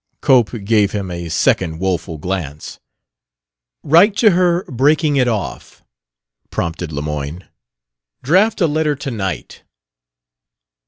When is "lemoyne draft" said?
6.91-8.61